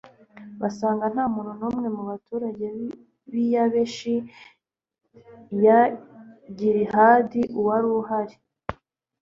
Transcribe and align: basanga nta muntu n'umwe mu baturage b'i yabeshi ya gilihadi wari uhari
basanga 0.61 1.05
nta 1.13 1.25
muntu 1.33 1.51
n'umwe 1.61 1.87
mu 1.95 2.03
baturage 2.09 2.65
b'i 3.31 3.45
yabeshi 3.53 4.15
ya 5.63 5.79
gilihadi 6.57 7.41
wari 7.65 7.87
uhari 8.01 8.35